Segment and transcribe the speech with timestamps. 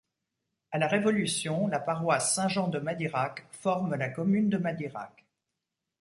[0.71, 5.25] À la Révolution, la paroisse Saint-Jean de Madirac forme la commune de Madirac.